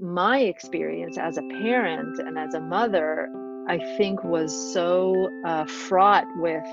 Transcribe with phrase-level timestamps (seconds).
[0.00, 3.28] my experience as a parent and as a mother,
[3.68, 6.64] I think, was so uh, fraught with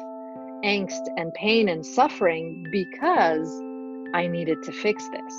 [0.63, 3.49] angst and pain and suffering because
[4.13, 5.33] I needed to fix this,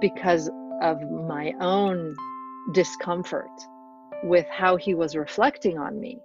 [0.00, 2.14] because of my own
[2.72, 3.50] discomfort
[4.24, 6.18] with how he was reflecting on me.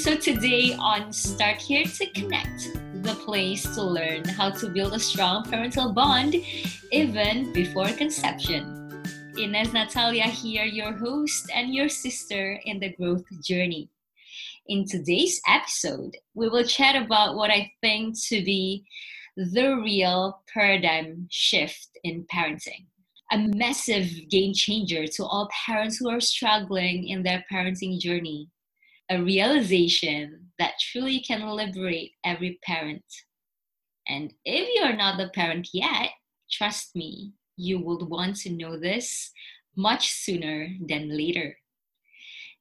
[0.00, 2.72] Episode today on Start Here to Connect,
[3.02, 6.36] the place to learn how to build a strong parental bond
[6.90, 9.04] even before conception.
[9.36, 13.90] Ines Natalia here, your host and your sister in the growth journey.
[14.68, 18.86] In today's episode, we will chat about what I think to be
[19.36, 22.86] the real paradigm shift in parenting.
[23.32, 28.48] A massive game changer to all parents who are struggling in their parenting journey
[29.10, 33.04] a realization that truly can liberate every parent.
[34.06, 36.10] And if you are not the parent yet,
[36.50, 39.32] trust me, you would want to know this
[39.76, 41.56] much sooner than later.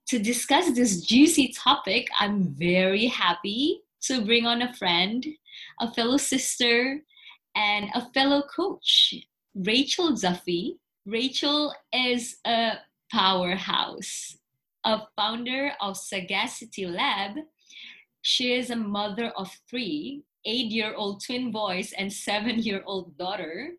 [0.07, 5.23] To discuss this juicy topic, I'm very happy to bring on a friend,
[5.79, 6.99] a fellow sister,
[7.55, 9.13] and a fellow coach,
[9.53, 10.79] Rachel Duffy.
[11.05, 12.73] Rachel is a
[13.11, 14.38] powerhouse
[14.89, 17.35] a founder of Sagacity Lab.
[18.23, 23.15] She is a mother of three, eight year old twin boys, and seven year old
[23.17, 23.69] daughter.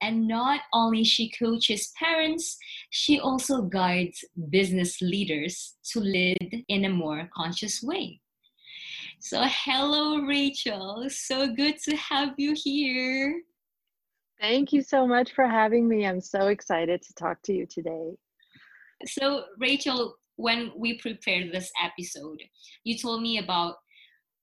[0.00, 2.56] And not only she coaches parents,
[2.90, 8.20] she also guides business leaders to lead in a more conscious way.
[9.20, 11.06] So, hello, Rachel.
[11.08, 13.42] So good to have you here.
[14.40, 16.04] Thank you so much for having me.
[16.04, 18.10] I'm so excited to talk to you today.
[19.06, 22.40] So, Rachel, when we prepared this episode,
[22.84, 23.76] you told me about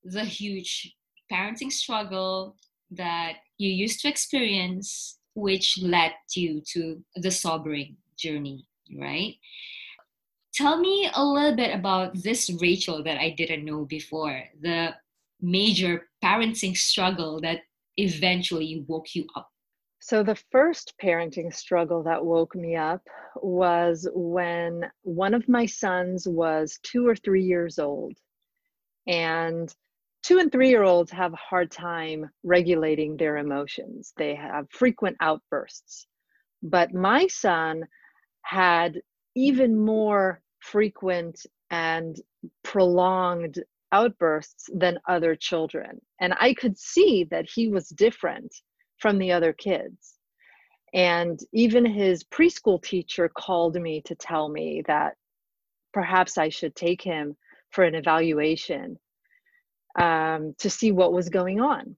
[0.03, 0.95] the huge
[1.31, 2.55] parenting struggle
[2.91, 8.65] that you used to experience, which led you to the sobering journey,
[8.97, 9.35] right?
[10.53, 14.95] Tell me a little bit about this Rachel that I didn't know before, the
[15.41, 17.61] major parenting struggle that
[17.97, 19.49] eventually woke you up.
[20.01, 23.05] So, the first parenting struggle that woke me up
[23.35, 28.17] was when one of my sons was two or three years old.
[29.07, 29.73] And
[30.23, 35.17] two and three year olds have a hard time regulating their emotions, they have frequent
[35.19, 36.07] outbursts.
[36.63, 37.83] But my son
[38.43, 39.01] had
[39.35, 42.19] even more frequent and
[42.63, 45.99] prolonged outbursts than other children.
[46.21, 48.53] And I could see that he was different
[48.99, 50.15] from the other kids.
[50.93, 55.15] And even his preschool teacher called me to tell me that
[55.93, 57.35] perhaps I should take him
[57.71, 58.97] for an evaluation
[59.99, 61.95] um, to see what was going on.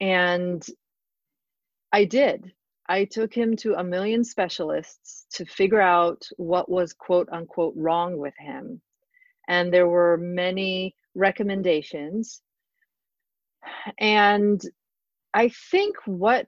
[0.00, 0.64] And
[1.92, 2.52] I did.
[2.88, 8.16] I took him to a million specialists to figure out what was quote unquote wrong
[8.16, 8.80] with him.
[9.48, 12.40] And there were many recommendations.
[13.98, 14.60] And
[15.34, 16.46] I think what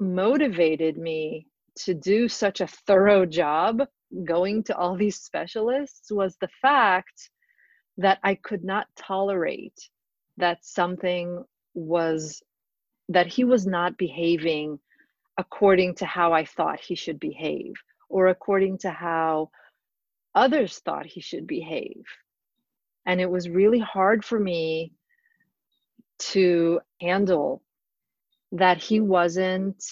[0.00, 1.46] motivated me
[1.76, 3.82] to do such a thorough job
[4.24, 7.30] going to all these specialists was the fact
[7.98, 9.78] that I could not tolerate
[10.36, 12.42] that something was
[13.08, 14.78] that he was not behaving
[15.36, 17.74] according to how I thought he should behave
[18.08, 19.50] or according to how
[20.34, 22.04] others thought he should behave.
[23.06, 24.92] And it was really hard for me
[26.18, 27.62] to handle
[28.52, 29.82] that he wasn't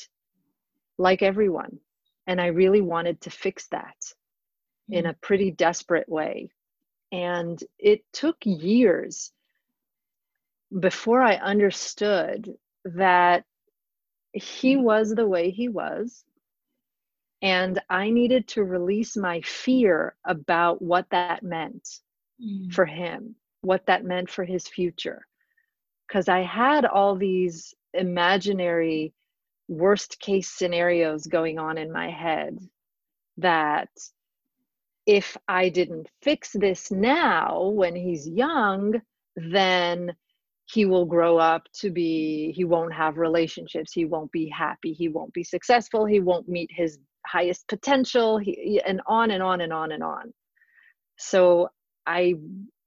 [0.99, 1.79] like everyone.
[2.27, 3.97] And I really wanted to fix that
[4.89, 5.11] in mm.
[5.11, 6.51] a pretty desperate way.
[7.13, 9.33] And it took years
[10.81, 12.53] before I understood
[12.85, 13.45] that
[14.33, 14.83] he mm.
[14.83, 16.25] was the way he was.
[17.43, 21.87] And I needed to release my fear about what that meant
[22.43, 22.73] mm.
[22.73, 25.27] for him, what that meant for his future.
[26.09, 29.13] Because I had all these imaginary
[29.69, 32.59] worst case scenarios going on in my head
[33.39, 33.89] that
[35.07, 39.01] if I didn't fix this now when he's young,
[39.37, 40.15] then
[40.67, 45.09] he will grow up to be, he won't have relationships, he won't be happy, he
[45.09, 49.73] won't be successful, he won't meet his highest potential, he, and on and on and
[49.73, 50.33] on and on.
[51.19, 51.69] So
[52.07, 52.35] I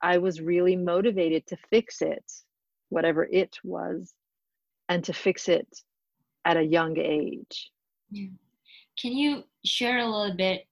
[0.01, 2.24] I was really motivated to fix it,
[2.89, 4.13] whatever it was
[4.89, 5.68] and to fix it
[6.45, 7.71] at a young age.
[8.12, 8.30] Yeah.
[9.00, 10.65] can you share a little bit?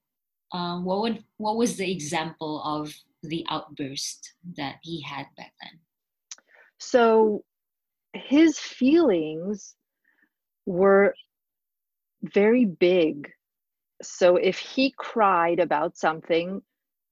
[0.52, 5.80] Um, what would what was the example of the outburst that he had back then?
[6.80, 7.44] So
[8.14, 9.76] his feelings
[10.66, 11.14] were
[12.24, 13.30] very big.
[14.02, 16.62] So if he cried about something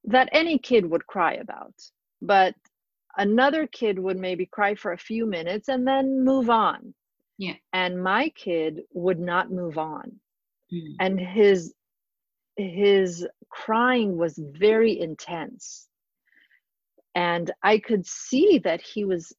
[0.05, 1.73] that any kid would cry about,
[2.21, 2.55] but
[3.17, 6.93] another kid would maybe cry for a few minutes and then move on.
[7.37, 7.55] Yeah.
[7.73, 10.19] And my kid would not move on.
[10.73, 10.95] Mm.
[10.99, 11.73] And his
[12.57, 15.87] his crying was very intense.
[17.15, 19.33] And I could see that he was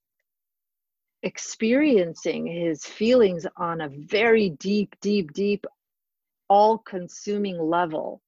[1.22, 5.66] experiencing his feelings on a very deep, deep, deep,
[6.48, 8.22] all consuming level.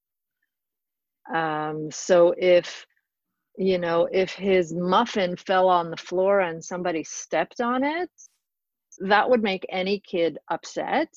[1.32, 2.86] Um, so if,
[3.58, 8.10] you know, if his muffin fell on the floor and somebody stepped on it,
[9.00, 11.08] that would make any kid upset.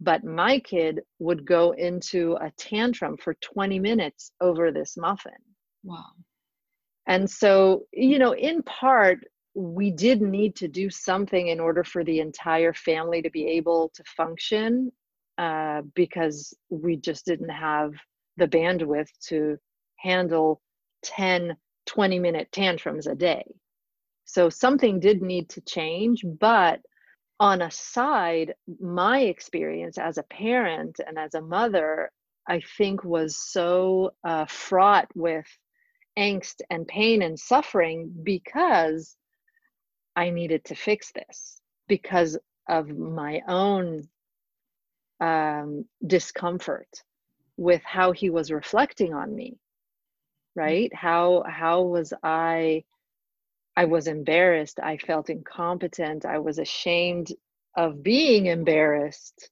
[0.00, 5.32] But my kid would go into a tantrum for 20 minutes over this muffin.
[5.84, 6.12] Wow.
[7.06, 9.18] And so, you know, in part,
[9.54, 13.90] we did need to do something in order for the entire family to be able
[13.94, 14.90] to function
[15.36, 17.92] uh, because we just didn't have
[18.38, 19.58] the bandwidth to
[19.98, 20.62] handle
[21.04, 21.54] 10
[21.86, 23.44] 20 minute tantrums a day.
[24.24, 26.80] So something did need to change but
[27.40, 32.10] on a side my experience as a parent and as a mother
[32.46, 35.46] i think was so uh, fraught with
[36.18, 39.16] angst and pain and suffering because
[40.14, 42.38] I needed to fix this because
[42.68, 44.08] of my own
[45.20, 46.88] um, discomfort
[47.56, 49.56] with how he was reflecting on me
[50.60, 50.60] Mm-hmm.
[50.60, 50.94] right?
[50.94, 52.84] How how was i
[53.76, 54.80] i was embarrassed.
[54.80, 56.24] I felt incompetent.
[56.26, 57.32] I was ashamed
[57.76, 59.50] of being embarrassed.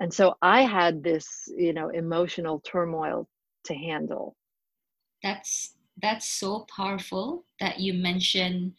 [0.00, 3.28] And so i had this you know emotional turmoil
[3.64, 4.36] to handle.
[5.22, 8.74] That's that's so powerful that you mention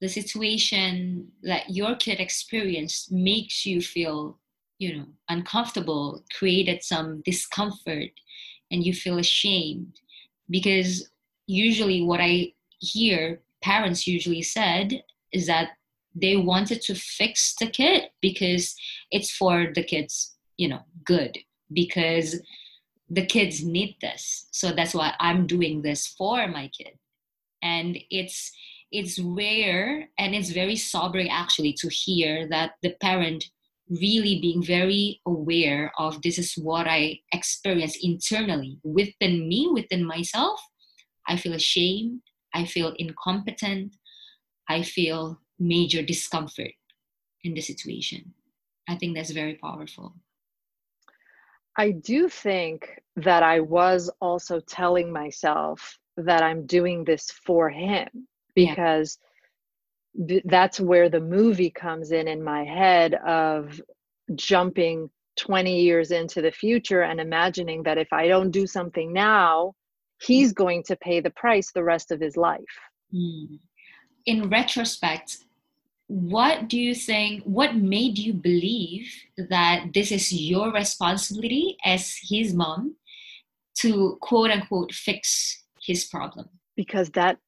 [0.00, 4.38] the situation that your kid experienced makes you feel
[4.78, 8.10] you know uncomfortable created some discomfort
[8.70, 10.00] and you feel ashamed
[10.50, 11.10] because
[11.46, 15.02] usually what i hear parents usually said
[15.32, 15.70] is that
[16.14, 18.74] they wanted to fix the kid because
[19.10, 21.36] it's for the kids you know good
[21.72, 22.40] because
[23.10, 24.48] the kids need this.
[24.50, 26.92] So that's why i'm doing this for my kid.
[27.62, 28.52] And it's
[28.90, 33.44] it's rare and it's very sobering actually to hear that the parent
[33.90, 40.60] really being very aware of this is what I experience internally within me, within myself.
[41.26, 42.20] I feel ashamed,
[42.54, 43.94] I feel incompetent,
[44.68, 46.72] I feel major discomfort
[47.44, 48.34] in the situation.
[48.88, 50.14] I think that's very powerful.
[51.76, 58.08] I do think that I was also telling myself that I'm doing this for him
[58.54, 59.18] because
[60.44, 63.80] that's where the movie comes in in my head of
[64.34, 69.74] jumping 20 years into the future and imagining that if I don't do something now,
[70.20, 72.74] he's going to pay the price the rest of his life.
[73.14, 73.60] Mm.
[74.26, 75.38] In retrospect,
[76.08, 79.12] what do you think what made you believe
[79.50, 82.96] that this is your responsibility as his mom
[83.74, 87.38] to quote unquote fix his problem because that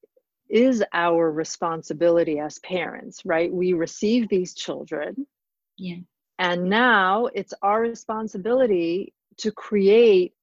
[0.50, 3.52] is our responsibility as parents, right?
[3.52, 5.26] We receive these children.
[5.78, 5.98] Yeah.
[6.38, 10.34] And now it's our responsibility to create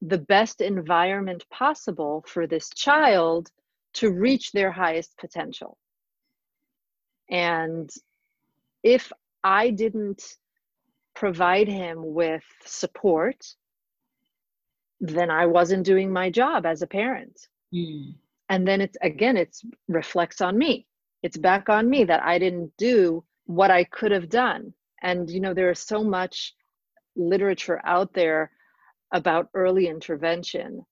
[0.00, 3.50] the best environment possible for this child
[3.94, 5.76] to reach their highest potential.
[7.30, 7.90] And
[8.82, 9.12] if
[9.44, 10.22] I didn't
[11.14, 13.44] provide him with support,
[15.00, 17.48] then I wasn't doing my job as a parent.
[17.74, 18.14] Mm
[18.48, 20.86] and then it's again it's reflects on me.
[21.22, 24.72] It's back on me that i didn't do what i could have done.
[25.02, 26.54] And you know there is so much
[27.16, 28.50] literature out there
[29.12, 30.84] about early intervention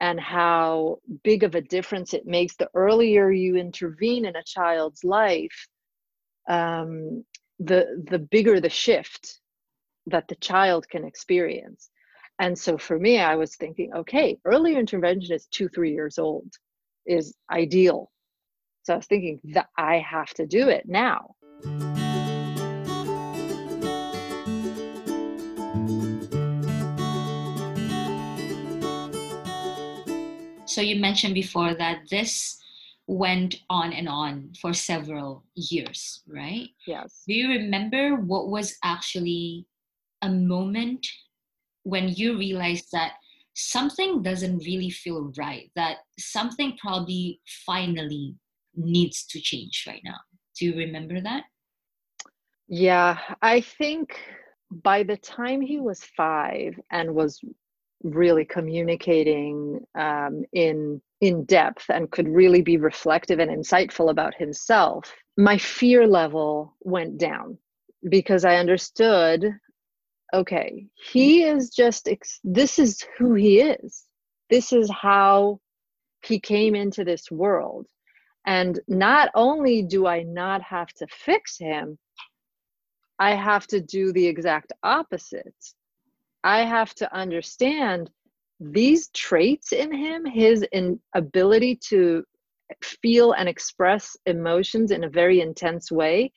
[0.00, 5.04] and how big of a difference it makes the earlier you intervene in a child's
[5.04, 5.68] life
[6.48, 7.24] um,
[7.58, 9.40] the the bigger the shift
[10.06, 11.90] that the child can experience.
[12.38, 16.50] And so for me i was thinking okay early intervention is two three years old
[17.06, 18.10] is ideal.
[18.82, 21.34] So I was thinking that I have to do it now.
[30.66, 32.56] So you mentioned before that this
[33.08, 36.68] went on and on for several years, right?
[36.86, 37.24] Yes.
[37.26, 39.66] Do you remember what was actually
[40.22, 41.04] a moment
[41.82, 43.14] when you realized that
[43.54, 48.34] something doesn't really feel right, that something probably finally
[48.74, 50.16] needs to change right now?
[50.58, 51.44] Do you remember that?
[52.68, 54.18] Yeah, I think
[54.70, 57.40] by the time he was five and was
[58.02, 65.14] really communicating um, in in depth and could really be reflective and insightful about himself,
[65.36, 67.58] my fear level went down
[68.08, 69.44] because I understood
[70.32, 71.56] okay, he mm.
[71.56, 72.08] is just,
[72.44, 74.04] this is who he is.
[74.48, 75.60] This is how
[76.24, 77.86] he came into this world.
[78.46, 81.98] And not only do I not have to fix him,
[83.18, 85.54] I have to do the exact opposite.
[86.42, 88.10] I have to understand
[88.58, 92.24] these traits in him, his in ability to
[92.82, 96.32] feel and express emotions in a very intense way,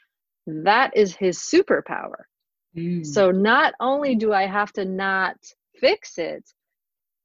[0.48, 2.26] that is his superpower.
[2.76, 3.06] Mm.
[3.06, 5.38] So not only do I have to not
[5.80, 6.50] fix it,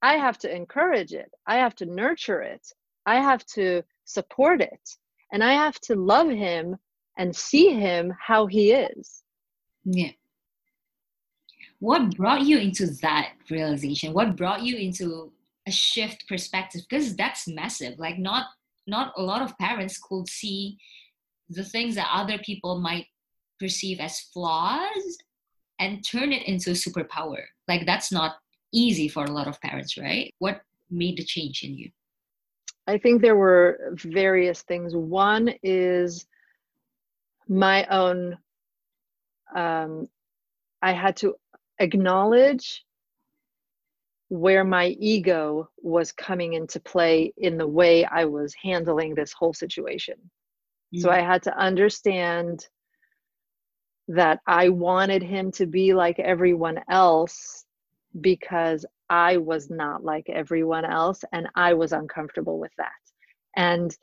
[0.03, 1.31] I have to encourage it.
[1.47, 2.67] I have to nurture it.
[3.07, 4.97] I have to support it.
[5.33, 6.77] And I have to love him
[7.17, 9.23] and see him how he is.
[9.85, 10.13] Yeah.
[11.81, 14.13] What brought you into that realization?
[14.13, 15.33] What brought you into
[15.67, 16.83] a shift perspective?
[16.89, 17.99] Because that's massive.
[17.99, 18.47] Like not
[18.87, 20.79] not a lot of parents could see
[21.51, 23.07] the things that other people might
[23.61, 25.19] perceive as flaws
[25.79, 27.43] and turn it into a superpower.
[27.67, 28.37] Like that's not
[28.73, 30.35] easy for a lot of parents, right?
[30.39, 31.91] What made the change in you?
[32.87, 34.97] I think there were various things.
[34.97, 36.27] One is
[37.49, 38.39] my own,
[39.55, 40.09] um,
[40.81, 41.35] I had to
[41.79, 42.85] acknowledge
[44.31, 49.55] where my ego was coming into play in the way I was handling this whole
[49.55, 50.17] situation.
[50.17, 51.01] Mm-hmm.
[51.01, 51.13] So mm.
[51.13, 52.67] I had to understand
[54.09, 57.65] that I wanted him to be like everyone else
[58.21, 62.91] because I was not like everyone else and I was uncomfortable with that.
[63.57, 63.95] And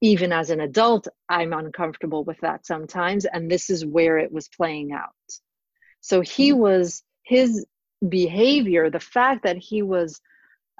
[0.00, 3.24] even as an adult, I'm uncomfortable with that sometimes.
[3.24, 5.10] And this is where it was playing out.
[6.00, 6.60] So he mm-hmm.
[6.60, 7.64] was, his
[8.08, 10.20] behavior, the fact that he was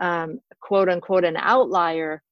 [0.01, 2.23] um, quote unquote an outlier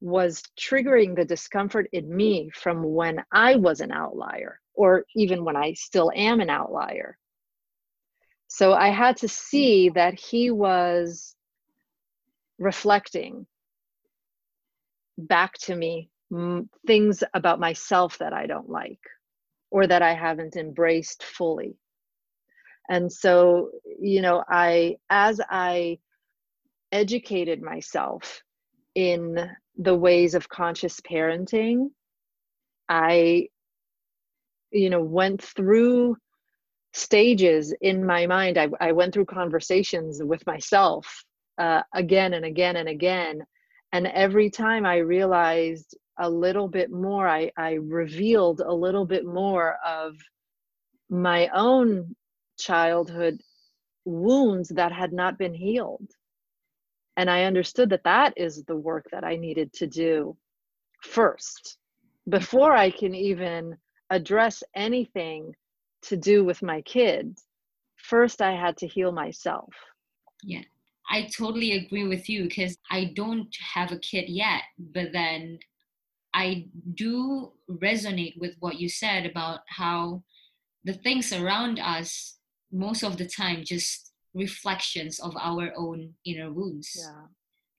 [0.00, 5.56] was triggering the discomfort in me from when I was an outlier or even when
[5.56, 7.18] I still am an outlier.
[8.48, 9.94] So I had to see mm.
[9.94, 11.34] that he was
[12.58, 13.46] reflecting
[15.16, 16.10] back to me
[16.86, 19.00] things about myself that I don't like
[19.70, 21.76] or that I haven't embraced fully.
[22.88, 25.98] And so, you know, I, as I
[26.92, 28.42] educated myself
[28.94, 31.90] in the ways of conscious parenting,
[32.88, 33.48] I
[34.72, 36.16] you know went through
[36.92, 38.58] stages in my mind.
[38.58, 41.24] I, I went through conversations with myself
[41.58, 43.44] uh, again and again and again.
[43.92, 49.24] And every time i realized a little bit more I, I revealed a little bit
[49.24, 50.16] more of
[51.08, 52.14] my own
[52.58, 53.40] childhood
[54.04, 56.08] wounds that had not been healed.
[57.16, 60.36] And i understood that that is the work that i needed to do
[61.02, 61.78] first
[62.28, 63.76] before i can even
[64.10, 65.54] address anything
[66.02, 67.44] to do with my kids,
[67.96, 69.72] first I had to heal myself.
[70.42, 70.62] Yeah.
[71.10, 75.58] I totally agree with you because I don't have a kid yet, but then
[76.34, 80.22] I do resonate with what you said about how
[80.84, 82.38] the things around us
[82.72, 86.90] most of the time just reflections of our own inner wounds.
[86.96, 87.26] Yeah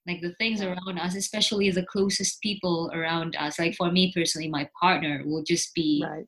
[0.07, 4.49] like the things around us especially the closest people around us like for me personally
[4.49, 6.25] my partner will just be right.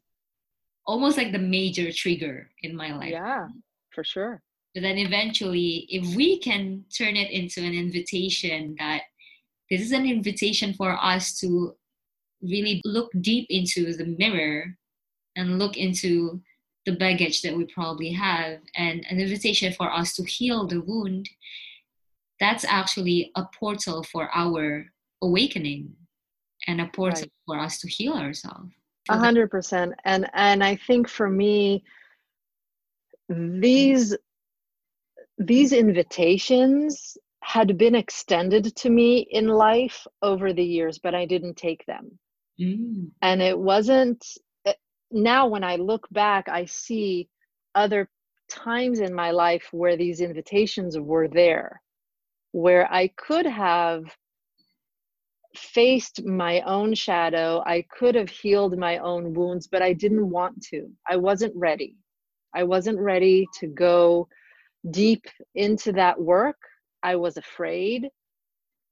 [0.86, 3.12] almost like the major trigger in my life.
[3.12, 3.48] Yeah
[3.94, 4.42] for sure.
[4.74, 9.02] But then eventually if we can turn it into an invitation that
[9.70, 11.76] this is an invitation for us to
[12.42, 14.76] really look deep into the mirror
[15.36, 16.42] and look into
[16.86, 21.30] the baggage that we probably have and an invitation for us to heal the wound
[22.44, 24.86] that's actually a portal for our
[25.22, 25.96] awakening
[26.68, 27.32] and a portal right.
[27.46, 28.70] for us to heal ourselves
[29.10, 31.84] a hundred percent and and i think for me
[33.30, 34.16] these
[35.38, 41.56] these invitations had been extended to me in life over the years but i didn't
[41.56, 42.18] take them
[42.60, 43.10] mm.
[43.22, 44.26] and it wasn't
[44.66, 44.74] eh,
[45.12, 47.28] now when i look back i see
[47.76, 48.10] other
[48.50, 51.83] times in my life where these invitations were there
[52.54, 54.06] where I could have
[55.56, 57.62] faced my own shadow.
[57.66, 60.90] I could have healed my own wounds, but I didn't want to.
[61.08, 61.98] I wasn't ready.
[62.56, 64.30] I wasn't ready to go
[64.92, 66.58] deep into that work,
[67.02, 68.10] I was afraid.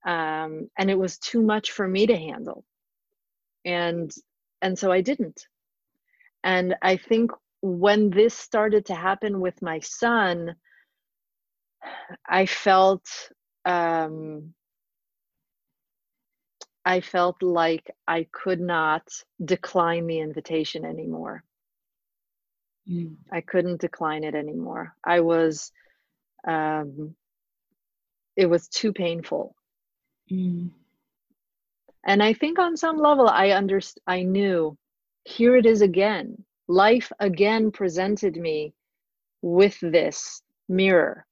[0.06, 2.66] Um, and it was too much for me to handle.
[3.66, 4.12] And
[4.62, 5.46] and so I didn't.
[6.44, 10.56] And I think when this started to happen with my son,
[12.28, 13.04] I felt
[13.66, 14.54] um,
[16.84, 19.04] I felt like I could not
[19.44, 21.44] decline the invitation anymore.
[22.90, 23.16] Mm.
[23.32, 24.96] I couldn't decline it anymore.
[25.06, 25.72] I was,
[26.48, 27.16] um,
[28.36, 29.56] it was too painful.
[30.32, 30.72] Mm.
[32.04, 34.76] And I think on some level, I underst- I knew
[35.24, 36.44] here it is again.
[36.68, 38.74] Life again presented me
[39.42, 41.26] with this mirror,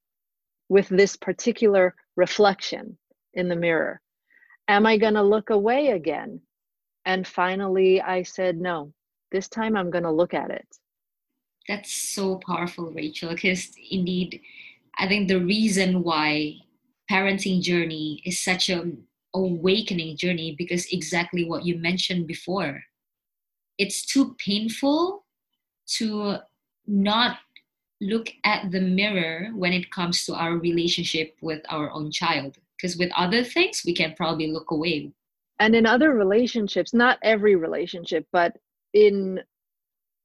[0.70, 2.96] with this particular reflection
[3.34, 4.00] in the mirror.
[4.68, 6.40] Am I going to look away again?
[7.04, 8.94] And finally, I said, no,
[9.32, 10.66] this time I'm going to look at it.
[11.68, 14.40] That's so powerful, Rachel, because indeed,
[14.96, 16.54] I think the reason why
[17.10, 22.82] parenting journey is such an awakening journey because exactly what you mentioned before
[23.80, 25.24] it's too painful
[25.86, 26.36] to
[26.86, 27.38] not
[28.00, 32.56] look at the mirror when it comes to our relationship with our own child.
[32.76, 35.12] Because with other things we can probably look away.
[35.58, 38.56] And in other relationships not every relationship but
[38.94, 39.40] in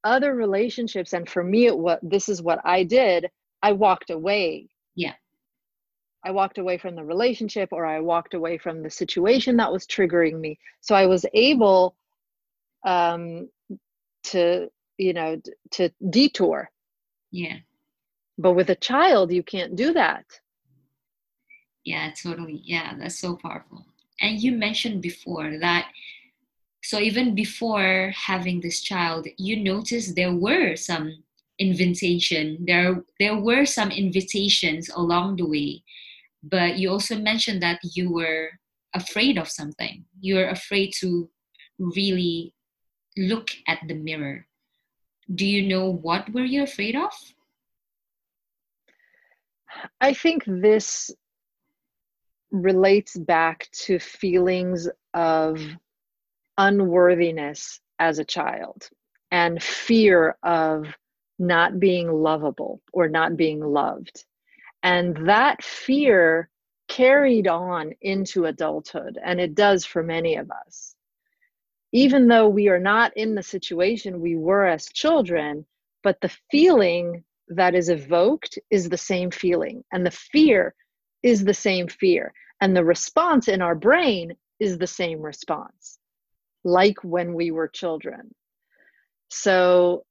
[0.03, 3.29] other relationships and for me it what this is what i did
[3.62, 4.70] i walked away.
[4.96, 5.13] Yeah.
[6.24, 9.86] I walked away from the relationship or i walked away from the situation that was
[9.86, 10.58] triggering me.
[10.79, 11.98] So i was able
[12.86, 13.50] um,
[14.25, 15.41] to you know
[15.72, 16.70] to detour
[17.36, 17.58] yeah.
[18.38, 20.25] But with a child you can't do that.
[21.84, 22.62] Yeah totally.
[22.63, 23.86] Yeah that's so powerful.
[24.22, 25.92] And you mentioned before that
[26.82, 31.12] so even before having this child you noticed there were some
[31.60, 32.63] invitation.
[32.65, 35.84] There there were some invitations along the way.
[36.42, 38.51] But you also mentioned that you were
[38.94, 40.06] afraid of something.
[40.21, 41.30] You're afraid to
[41.80, 42.54] really
[43.17, 44.48] look at the mirror
[45.33, 47.11] do you know what were you afraid of?
[49.99, 51.11] I think this
[52.51, 55.59] relates back to feelings of
[56.57, 58.89] unworthiness as a child
[59.31, 60.88] and fear of
[61.38, 64.23] not being lovable or not being loved.
[64.83, 66.49] And that fear
[66.88, 70.94] carried on into adulthood and it does for many of us
[71.95, 75.65] even though we are not in the situation we were as children,
[76.03, 80.75] but the feeling that is evoked is the same feeling, and the fear
[81.23, 85.97] is the same fear, and the response in our brain is the same response,
[86.65, 88.36] like when we were children.
[89.29, 90.03] So,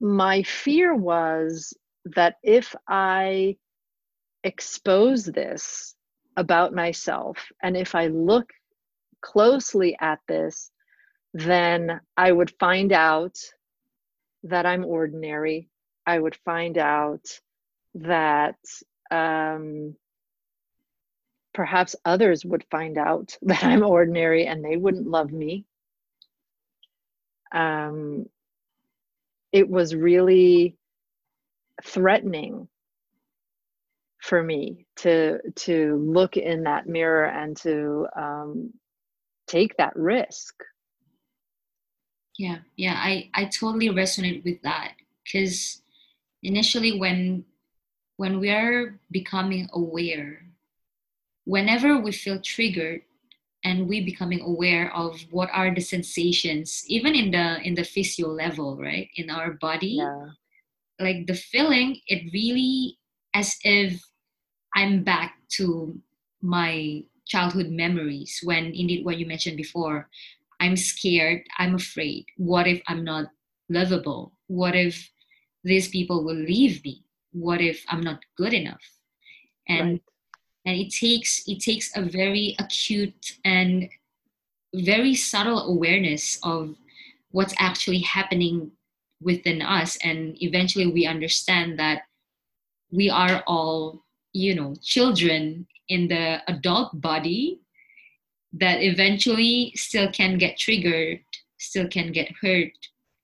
[0.00, 1.74] my fear was
[2.16, 3.56] that if I
[4.42, 5.94] expose this
[6.36, 8.50] about myself, and if I look
[9.20, 10.72] closely at this,
[11.34, 13.36] then I would find out
[14.44, 15.68] that I'm ordinary.
[16.06, 17.26] I would find out
[17.96, 18.56] that
[19.10, 19.96] um,
[21.52, 25.64] perhaps others would find out that I'm ordinary and they wouldn't love me.
[27.52, 28.26] Um,
[29.52, 30.76] it was really
[31.82, 32.68] threatening
[34.20, 38.72] for me to to look in that mirror and to um,
[39.46, 40.54] take that risk
[42.38, 44.92] yeah yeah i i totally resonate with that
[45.22, 45.82] because
[46.42, 47.44] initially when
[48.16, 50.42] when we are becoming aware
[51.44, 53.02] whenever we feel triggered
[53.64, 58.28] and we becoming aware of what are the sensations even in the in the physio
[58.28, 60.26] level right in our body yeah.
[60.98, 62.98] like the feeling it really
[63.34, 64.02] as if
[64.74, 65.96] i'm back to
[66.42, 70.08] my childhood memories when indeed what you mentioned before
[70.64, 72.24] I'm scared, I'm afraid.
[72.38, 73.26] What if I'm not
[73.68, 74.32] lovable?
[74.46, 75.10] What if
[75.62, 77.04] these people will leave me?
[77.32, 78.80] What if I'm not good enough?
[79.68, 80.02] And right.
[80.64, 83.90] and it takes it takes a very acute and
[84.74, 86.74] very subtle awareness of
[87.30, 88.70] what's actually happening
[89.20, 92.02] within us and eventually we understand that
[92.90, 97.60] we are all you know children in the adult body
[98.56, 101.20] that eventually still can get triggered,
[101.58, 102.72] still can get hurt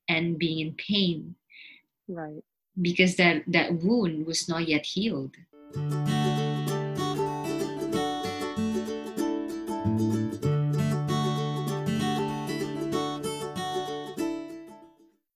[0.09, 1.37] and being in pain.
[2.09, 2.43] Right.
[2.81, 5.35] Because that, that wound was not yet healed.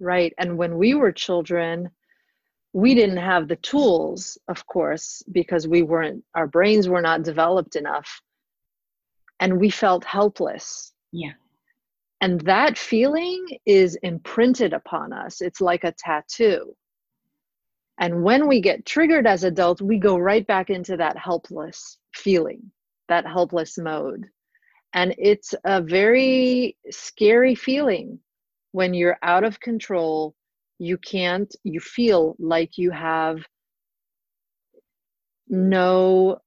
[0.00, 0.34] Right.
[0.38, 1.90] And when we were children,
[2.72, 7.76] we didn't have the tools, of course, because we weren't, our brains were not developed
[7.76, 8.20] enough.
[9.40, 10.92] And we felt helpless.
[11.12, 11.32] Yeah.
[12.20, 15.40] And that feeling is imprinted upon us.
[15.40, 16.74] It's like a tattoo.
[18.00, 22.70] And when we get triggered as adults, we go right back into that helpless feeling,
[23.08, 24.24] that helpless mode.
[24.94, 28.20] And it's a very scary feeling
[28.72, 30.34] when you're out of control
[30.78, 33.38] you can't you feel like you have
[35.48, 36.38] no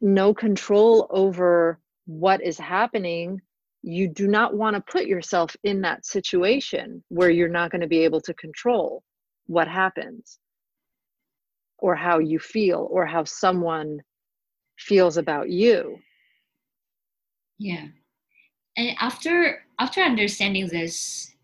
[0.00, 3.40] no control over what is happening
[3.82, 7.86] you do not want to put yourself in that situation where you're not going to
[7.86, 9.02] be able to control
[9.46, 10.38] what happens
[11.78, 14.00] or how you feel or how someone
[14.78, 15.98] feels about you
[17.58, 17.86] yeah
[18.76, 21.34] and after after understanding this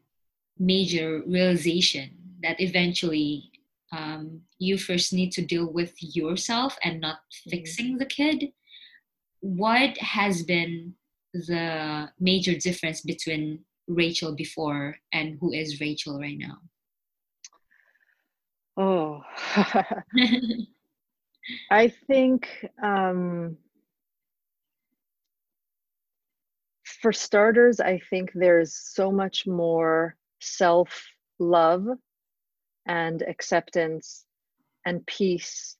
[0.58, 2.10] major realization
[2.42, 3.50] that eventually
[3.92, 7.50] um, you first need to deal with yourself and not mm-hmm.
[7.50, 8.52] fixing the kid
[9.42, 10.94] what has been
[11.34, 16.58] the major difference between rachel before and who is rachel right now?
[18.74, 19.22] Oh.
[21.70, 22.48] I think
[22.82, 23.58] um,
[27.02, 31.04] for starters i think there's so much more self
[31.40, 31.84] love
[32.86, 34.24] and acceptance
[34.86, 35.76] and peace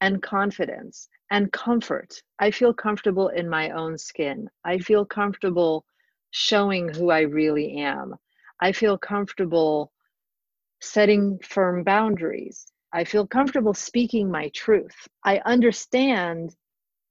[0.00, 2.22] and confidence and comfort.
[2.38, 4.50] I feel comfortable in my own skin.
[4.66, 5.86] I feel comfortable
[6.30, 8.14] showing who I really am.
[8.60, 9.92] I feel comfortable
[10.82, 12.66] setting firm boundaries.
[12.92, 15.08] I feel comfortable speaking my truth.
[15.24, 16.54] I understand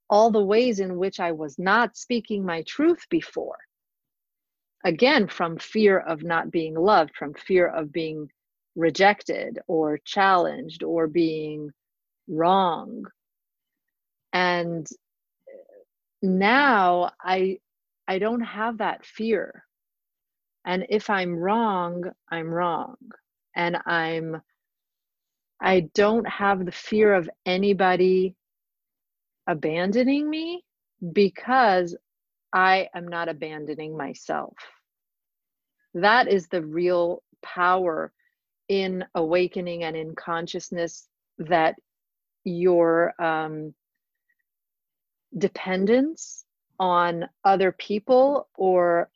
[0.07, 3.57] all the ways in which I was not speaking my truth before
[4.83, 8.29] again from fear of not being loved from fear of being
[8.75, 11.69] rejected or challenged or being
[12.27, 13.05] wrong
[14.33, 14.87] and
[16.21, 17.57] now i
[18.07, 19.63] i don't have that fear
[20.65, 22.95] and if i'm wrong i'm wrong
[23.55, 24.41] and i'm
[25.61, 28.35] i don't have the fear of anybody
[29.47, 30.63] abandoning me
[31.13, 31.95] because
[32.53, 34.53] I am not abandoning myself.
[35.93, 38.11] That is the real power
[38.67, 41.75] in awakening and in consciousness that
[42.43, 43.73] your um,
[45.37, 46.45] dependence
[46.79, 49.09] on other people or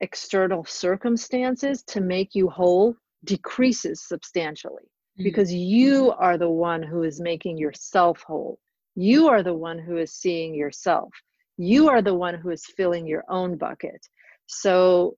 [0.00, 5.24] external circumstances to make you whole decreases substantially mm-hmm.
[5.24, 8.58] because you are the one who is making yourself whole.
[8.94, 11.12] You are the one who is seeing yourself
[11.60, 14.06] you are the one who is filling your own bucket
[14.46, 15.14] so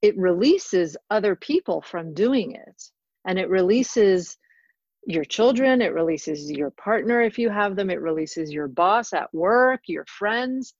[0.00, 2.82] it releases other people from doing it
[3.26, 4.38] and it releases
[5.06, 9.32] your children it releases your partner if you have them it releases your boss at
[9.34, 10.74] work your friends.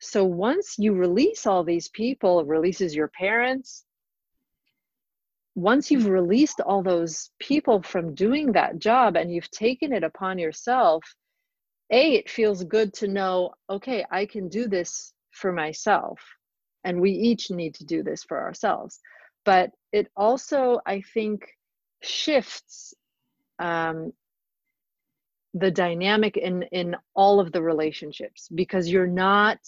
[0.00, 3.84] So once you release all these people it releases your parents.
[5.54, 10.38] Once you've released all those people from doing that job and you've taken it upon
[10.38, 11.02] yourself
[11.90, 16.20] a it feels good to know okay i can do this for myself
[16.84, 19.00] and we each need to do this for ourselves.
[19.44, 21.48] But it also i think
[22.02, 22.94] shifts
[23.60, 24.12] um,
[25.54, 29.58] the dynamic in in all of the relationships because you're not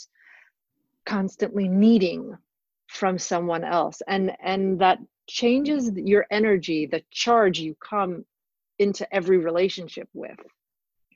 [1.07, 2.37] constantly needing
[2.89, 8.25] from someone else and and that changes your energy the charge you come
[8.79, 10.39] into every relationship with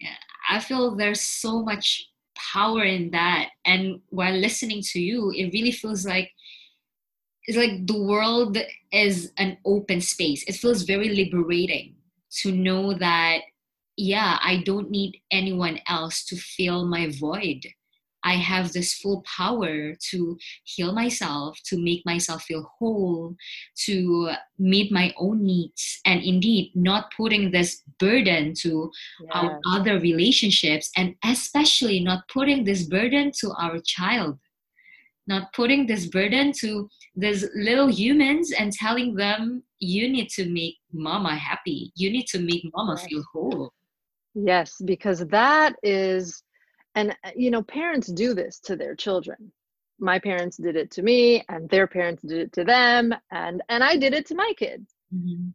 [0.01, 0.15] yeah,
[0.51, 3.51] I feel there's so much power in that.
[3.65, 6.31] And while listening to you, it really feels like
[7.45, 8.59] it's like the world
[8.93, 10.45] is an open space.
[10.49, 11.96] It feels very liberating
[12.42, 13.40] to know that,
[13.96, 17.66] yeah, I don't need anyone else to fill my void.
[18.27, 23.37] I have this full power to heal myself, to make myself feel whole,
[23.85, 29.31] to meet my own needs, and indeed not putting this burden to yes.
[29.33, 34.38] our other relationships, and especially not putting this burden to our child.
[35.27, 40.77] Not putting this burden to these little humans and telling them, you need to make
[40.93, 41.93] mama happy.
[41.97, 43.73] You need to make mama feel whole.
[44.35, 46.43] Yes, because that is
[46.97, 49.53] and uh, you know parents do this to their children
[50.01, 53.85] my parents did it to me and their parents did it to them and and
[53.85, 55.49] i did it to my kids mm-hmm.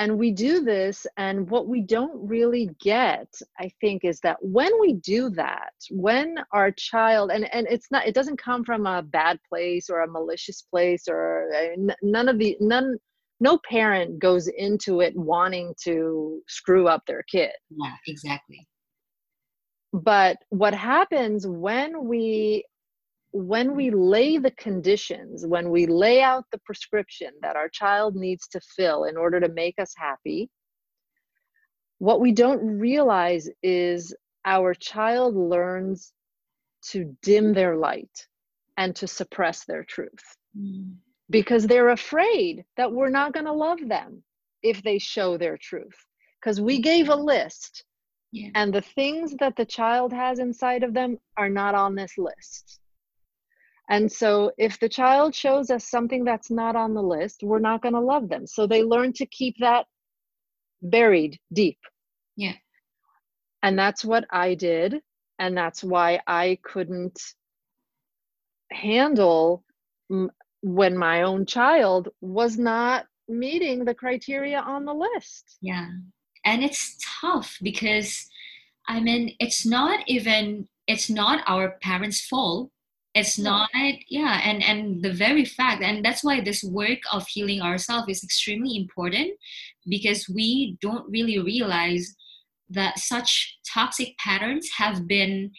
[0.00, 3.28] And we do this and what we don't really get
[3.60, 8.06] i think is that when we do that when our child and and it's not
[8.06, 12.38] it doesn't come from a bad place or a malicious place or uh, none of
[12.38, 12.96] the none
[13.40, 17.50] no parent goes into it wanting to screw up their kid.
[17.70, 18.66] Yeah exactly.
[19.92, 22.64] But what happens when we
[23.32, 28.48] when we lay the conditions when we lay out the prescription that our child needs
[28.48, 30.50] to fill in order to make us happy
[31.98, 34.14] what we don't realize is
[34.44, 36.12] our child learns
[36.82, 38.26] to dim their light
[38.78, 40.92] and to suppress their truth mm.
[41.28, 44.22] because they're afraid that we're not going to love them
[44.62, 46.06] if they show their truth
[46.40, 47.84] because we gave a list
[48.32, 48.48] yeah.
[48.54, 52.80] and the things that the child has inside of them are not on this list
[53.90, 57.82] and so if the child shows us something that's not on the list we're not
[57.82, 58.46] going to love them.
[58.46, 59.86] So they learn to keep that
[60.80, 61.78] buried deep.
[62.36, 62.54] Yeah.
[63.62, 65.02] And that's what i did
[65.38, 67.20] and that's why i couldn't
[68.72, 69.64] handle
[70.10, 70.30] m-
[70.62, 75.58] when my own child was not meeting the criteria on the list.
[75.60, 75.88] Yeah.
[76.44, 78.26] And it's tough because
[78.88, 82.70] i mean it's not even it's not our parents fault
[83.14, 83.68] it's not
[84.08, 88.22] yeah and and the very fact and that's why this work of healing ourselves is
[88.22, 89.30] extremely important
[89.88, 92.14] because we don't really realize
[92.70, 95.50] that such toxic patterns have been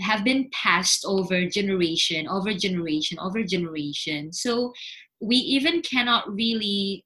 [0.00, 4.32] have been passed over generation over generation over generation.
[4.32, 4.72] So
[5.20, 7.04] we even cannot really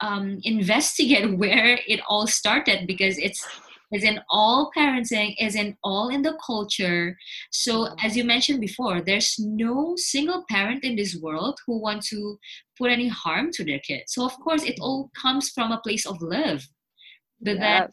[0.00, 3.46] um, investigate where it all started because it's
[3.92, 7.16] is in all parenting is in all in the culture.
[7.50, 12.38] So as you mentioned before there's no single parent in this world who want to
[12.76, 14.14] put any harm to their kids.
[14.14, 15.28] So of course it all mm-hmm.
[15.28, 16.66] comes from a place of love.
[17.40, 17.60] But yes.
[17.60, 17.90] that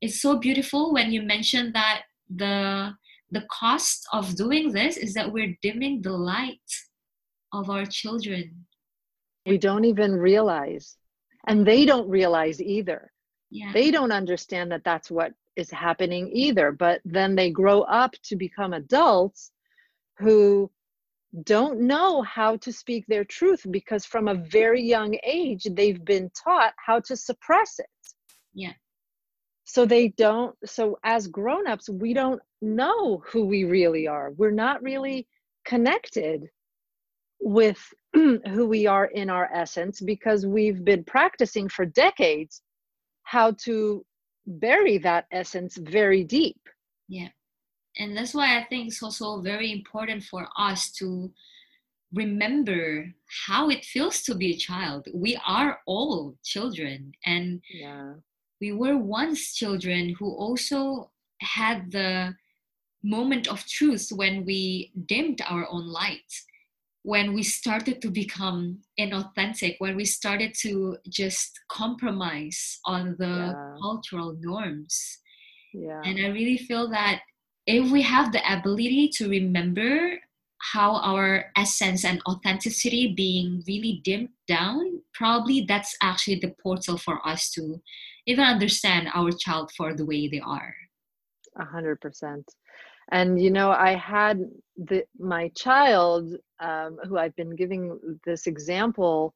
[0.00, 2.02] it's so beautiful when you mention that
[2.34, 2.94] the
[3.30, 6.70] the cost of doing this is that we're dimming the light
[7.52, 8.66] of our children.
[9.46, 10.96] We don't even realize
[11.46, 13.10] and they don't realize either
[13.50, 13.72] yeah.
[13.72, 18.36] they don't understand that that's what is happening either but then they grow up to
[18.36, 19.50] become adults
[20.18, 20.70] who
[21.44, 26.30] don't know how to speak their truth because from a very young age they've been
[26.30, 27.86] taught how to suppress it.
[28.54, 28.72] Yeah.
[29.64, 34.30] So they don't so as grown-ups we don't know who we really are.
[34.36, 35.26] We're not really
[35.66, 36.48] connected
[37.40, 37.78] with
[38.14, 42.62] who we are in our essence because we've been practicing for decades
[43.26, 44.06] how to
[44.46, 46.60] bury that essence very deep.
[47.08, 47.28] Yeah.
[47.98, 51.32] And that's why I think it's also very important for us to
[52.14, 53.12] remember
[53.46, 55.08] how it feels to be a child.
[55.12, 58.14] We are all children and yeah.
[58.60, 61.10] we were once children who also
[61.40, 62.36] had the
[63.02, 66.32] moment of truth when we dimmed our own light
[67.06, 73.74] when we started to become inauthentic, when we started to just compromise on the yeah.
[73.80, 75.20] cultural norms.
[75.72, 76.02] Yeah.
[76.04, 77.20] And I really feel that
[77.64, 80.18] if we have the ability to remember
[80.72, 87.24] how our essence and authenticity being really dimmed down, probably that's actually the portal for
[87.24, 87.80] us to
[88.26, 90.74] even understand our child for the way they are.
[91.56, 92.44] A hundred percent
[93.12, 94.40] and you know i had
[94.76, 99.34] the my child um, who i've been giving this example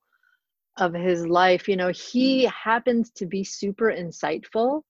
[0.78, 4.82] of his life you know he happens to be super insightful.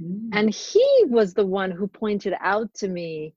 [0.00, 0.30] Mm.
[0.32, 3.34] and he was the one who pointed out to me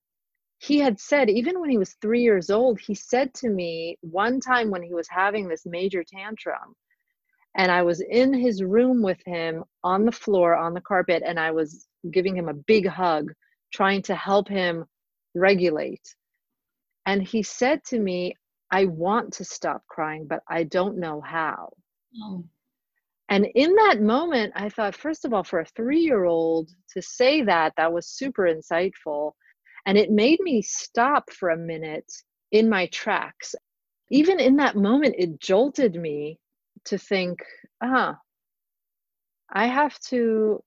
[0.60, 4.40] he had said even when he was three years old he said to me one
[4.40, 6.74] time when he was having this major tantrum
[7.56, 11.40] and i was in his room with him on the floor on the carpet and
[11.40, 13.32] i was giving him a big hug
[13.74, 14.86] trying to help him
[15.36, 16.16] regulate.
[17.06, 18.36] And he said to me,
[18.72, 21.72] I want to stop crying, but I don't know how.
[22.22, 22.44] Oh.
[23.30, 27.02] And in that moment, I thought, first of all, for a three year old to
[27.02, 29.34] say that, that was super insightful.
[29.86, 32.12] And it made me stop for a minute
[32.52, 33.54] in my tracks.
[34.10, 36.40] Even in that moment, it jolted me
[36.86, 37.40] to think,
[37.82, 38.18] ah,
[39.52, 40.64] I have to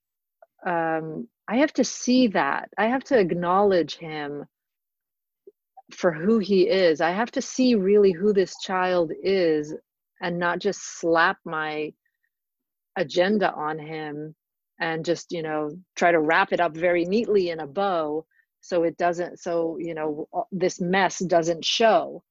[0.67, 2.71] um, I have to see that.
[2.79, 4.45] I have to acknowledge him
[5.93, 7.01] for who he is.
[7.01, 9.75] I have to see really who this child is
[10.23, 11.93] and not just slap my
[12.97, 14.37] agenda on him
[14.79, 18.25] and just, you know, try to wrap it up very neatly in a bow
[18.61, 22.23] so it doesn't, so, you know, this mess doesn't show.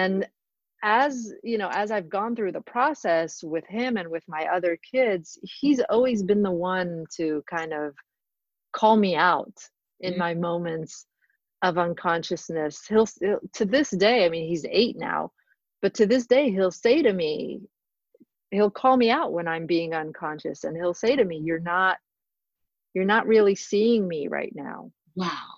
[0.00, 0.26] And
[0.82, 4.74] as you know as i've gone through the process with him and with my other
[4.92, 7.94] kids he's always been the one to kind of
[8.72, 9.56] call me out
[10.00, 10.18] in Mm.
[10.18, 11.06] my moments
[11.62, 12.86] of unconsciousness.
[12.86, 15.32] He'll, he'll to this day, I mean, he's eight now,
[15.82, 17.60] but to this day, he'll say to me,
[18.50, 21.98] he'll call me out when I'm being unconscious, and he'll say to me, "You're not,
[22.94, 25.48] you're not really seeing me right now." Wow.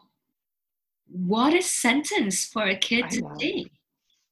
[1.09, 3.37] What a sentence for a kid to know.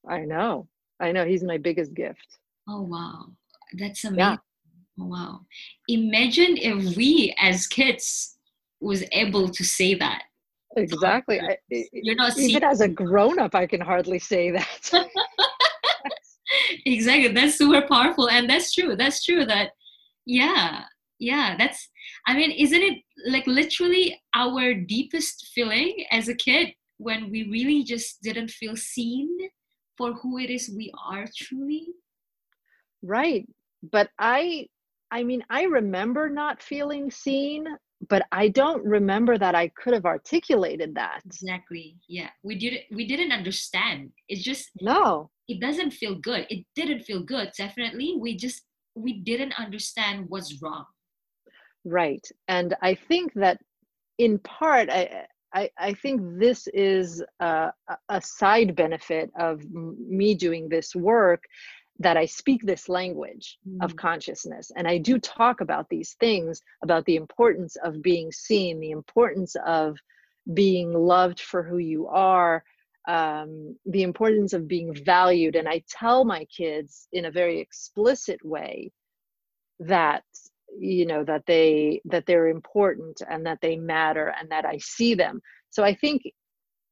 [0.08, 0.68] I know,
[1.00, 1.24] I know.
[1.24, 2.38] He's my biggest gift.
[2.68, 3.26] Oh wow.
[3.78, 4.18] That's amazing.
[4.18, 4.36] Yeah.
[4.98, 5.40] Oh, wow.
[5.88, 8.36] Imagine if we as kids
[8.80, 10.22] was able to say that.
[10.76, 11.40] Exactly.
[11.40, 14.90] Oh, I, I- You're not even as a grown-up, I can hardly say that.
[16.84, 19.70] exactly that's super powerful and that's true that's true that
[20.26, 20.82] yeah
[21.20, 21.88] yeah that's
[22.26, 27.84] i mean isn't it like literally our deepest feeling as a kid when we really
[27.84, 29.28] just didn't feel seen
[30.00, 31.84] for who it is we are truly
[33.02, 33.46] Right.
[33.96, 34.66] But I
[35.10, 37.66] I mean, I remember not feeling seen,
[38.08, 41.20] but I don't remember that I could have articulated that.
[41.26, 45.30] exactly yeah we didn't we didn't understand it's just No.
[45.48, 48.62] it doesn't feel good it didn't feel good definitely we just
[48.94, 50.86] we didn't understand what's wrong
[51.84, 52.26] Right.
[52.48, 53.58] And I think that
[54.18, 57.72] in part I I, I think this is a,
[58.08, 61.42] a- side benefit of me doing this work
[61.98, 63.98] that I speak this language of Mm.
[63.98, 64.70] consciousness.
[64.76, 69.54] And I do talk about these things about the importance of being seen, the importance
[69.66, 69.98] of
[70.54, 72.64] being loved for who you are,
[73.06, 75.56] um, the importance of being valued.
[75.56, 78.92] And I tell my kids in a very explicit way
[79.80, 80.24] that
[80.78, 85.14] you know that they that they're important and that they matter and that i see
[85.14, 86.22] them so i think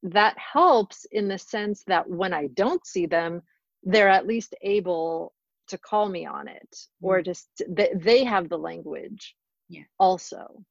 [0.03, 3.41] that helps in the sense that when i don't see them
[3.85, 5.33] they're at least able
[5.69, 7.25] to call me on it or mm-hmm.
[7.25, 9.35] just they, they have the language
[9.69, 9.83] Yeah.
[9.99, 10.65] also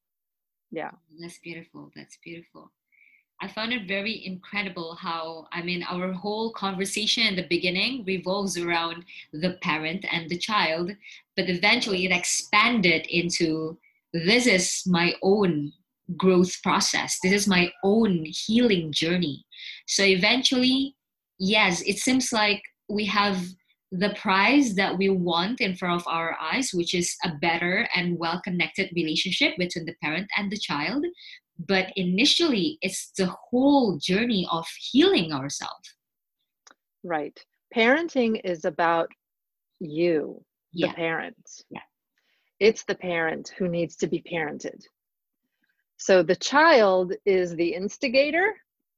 [0.72, 1.92] yeah That's beautiful.
[1.96, 2.72] That's beautiful.
[3.40, 8.58] I found it very incredible how, I mean, our whole conversation in the beginning revolves
[8.58, 10.92] around the parent and the child,
[11.36, 13.78] but eventually it expanded into
[14.12, 15.72] this is my own
[16.16, 17.20] growth process.
[17.22, 19.46] This is my own healing journey.
[19.86, 20.96] So eventually,
[21.38, 23.46] yes, it seems like we have
[23.92, 28.18] the prize that we want in front of our eyes, which is a better and
[28.18, 31.06] well connected relationship between the parent and the child.
[31.60, 35.94] But initially, it's the whole journey of healing ourselves.
[37.04, 37.38] right
[37.76, 39.08] parenting is about
[39.80, 40.44] you
[40.74, 40.94] the Yeah.
[40.94, 41.38] parent
[41.70, 41.82] Yeah.
[42.60, 44.82] it's the parent who needs to be parented
[45.98, 48.48] so the child is the instigator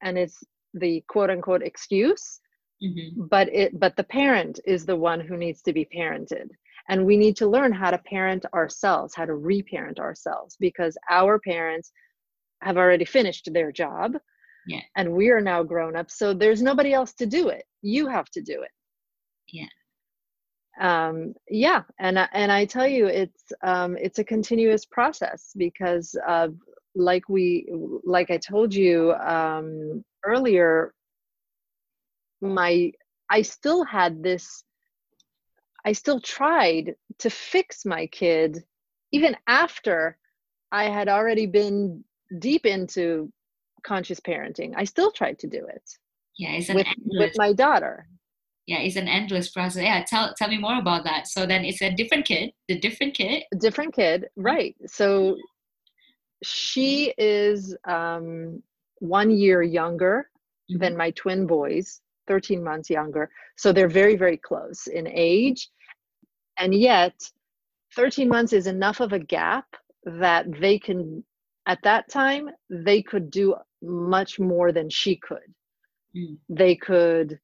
[0.02, 0.41] and it's
[0.74, 2.39] the quote unquote excuse
[2.82, 3.30] Mhm.
[3.30, 6.50] but it but the parent is the one who needs to be parented
[6.88, 11.38] and we need to learn how to parent ourselves how to reparent ourselves because our
[11.39, 11.91] parents
[12.62, 14.17] have already finished their job
[14.67, 14.82] Yeah.
[14.95, 18.30] and we are now grown up so there's nobody else to do it you have
[18.32, 18.72] to do it
[19.48, 19.72] Yeah.
[20.80, 26.15] um yeah and I- and i tell you it's um it's a continuous process because
[26.28, 26.50] uh
[26.95, 27.69] like we
[28.04, 30.93] like i told you um earlier
[32.41, 32.91] my
[33.30, 34.63] i still had this
[35.86, 38.63] i still tried to fix my kid
[39.12, 40.17] even after
[40.72, 42.04] i had already been
[42.38, 43.32] deep into
[43.84, 45.84] conscious parenting i still tried to do it
[46.38, 47.20] Yeah, it's an with endless.
[47.20, 48.08] with my daughter
[48.68, 49.82] yeah, it's an endless process.
[49.82, 51.28] Yeah, tell tell me more about that.
[51.28, 53.42] So then it's a different kid, the different kid.
[53.52, 55.36] a different kid right so
[56.44, 58.62] she is um
[59.00, 60.30] one year younger
[60.72, 60.82] Mm-hmm.
[60.82, 65.68] than my twin boys 13 months younger so they're very very close in age
[66.60, 67.15] and yet
[67.96, 69.65] 13 months is enough of a gap
[70.06, 71.24] that they can
[71.69, 75.53] at that time they could do much more than she could.
[76.17, 76.38] Mm.
[76.49, 77.39] they could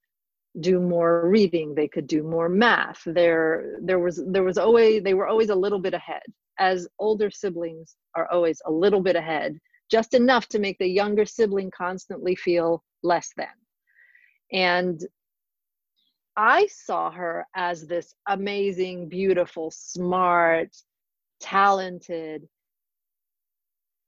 [0.60, 3.02] do more reading they could do more math.
[3.06, 6.24] There there was there was always they were always a little bit ahead.
[6.58, 9.60] As older siblings are always a little bit ahead
[9.92, 13.56] just enough to make the younger sibling constantly feel less than.
[14.52, 15.00] And
[16.38, 20.76] i saw her as this amazing beautiful smart
[21.40, 22.48] talented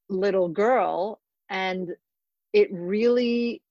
[0.09, 1.89] little girl and
[2.53, 3.61] it really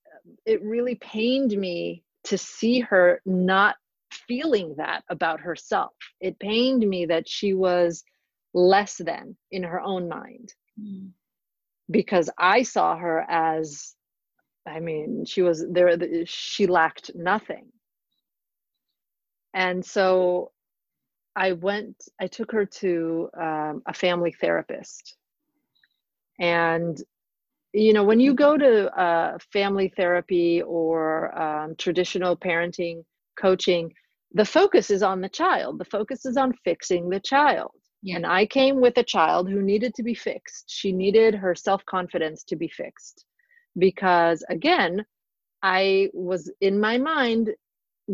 [0.44, 3.76] it really pained me to see her not
[4.10, 5.92] feeling that about herself.
[6.20, 8.02] It pained me that she was
[8.54, 10.52] less than in her own mind.
[10.80, 11.10] Mm.
[11.90, 13.94] because i saw her as
[14.66, 17.66] i mean she was there she lacked nothing.
[19.54, 20.52] And so
[21.34, 25.16] i went i took her to um, a family therapist
[26.38, 27.02] and
[27.72, 33.02] you know when you go to uh, family therapy or um, traditional parenting
[33.38, 33.92] coaching
[34.32, 35.78] the focus is on the child.
[35.78, 37.70] The focus is on fixing the child.
[38.02, 38.16] Yeah.
[38.16, 40.64] and i came with a child who needed to be fixed.
[40.68, 43.24] She needed her self-confidence to be fixed.
[43.78, 45.04] Because again
[45.62, 47.50] i was in my mind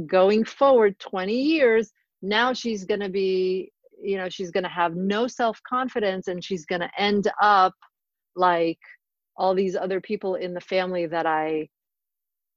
[0.06, 1.90] going forward 20 years
[2.22, 6.64] now she's going to be you know she's going to have no self-confidence and she's
[6.64, 7.74] going to end up
[8.37, 8.78] like
[9.37, 11.68] all these other people in the family that I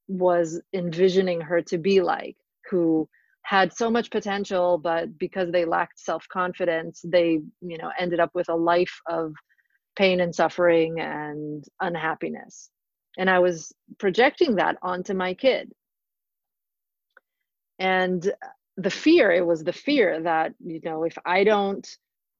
[0.08, 2.36] was envisioning her to be like,
[2.70, 3.08] who
[3.42, 8.30] had so much potential, but because they lacked self confidence, they, you know, ended up
[8.34, 9.32] with a life of
[9.96, 12.70] pain and suffering and unhappiness.
[13.18, 15.72] And I was projecting that onto my kid.
[17.78, 18.32] And
[18.76, 21.86] the fear, it was the fear that, you know, if I don't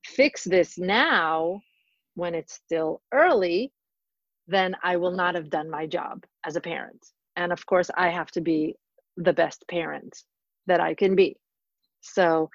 [0.05, 1.61] fix this now,
[2.17, 3.73] when it's still early,
[4.49, 7.05] then I will not have done my job as a parent.
[7.37, 8.75] And of course, I have to be
[9.17, 10.23] the best parent
[10.67, 11.37] that I can be.
[12.01, 12.51] So,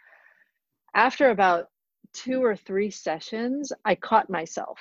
[0.93, 1.67] after about
[2.13, 4.79] two or three sessions, I caught myself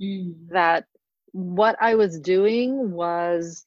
[0.00, 0.34] mm.
[0.50, 0.84] that
[1.32, 3.64] what I was doing was